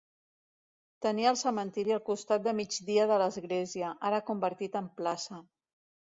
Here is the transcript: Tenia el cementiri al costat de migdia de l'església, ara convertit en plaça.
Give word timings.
Tenia 1.05 1.27
el 1.31 1.37
cementiri 1.41 1.93
al 1.97 2.01
costat 2.07 2.47
de 2.47 2.55
migdia 2.61 3.05
de 3.13 3.19
l'església, 3.25 3.93
ara 4.11 4.25
convertit 4.33 4.81
en 4.83 4.91
plaça. 5.03 5.41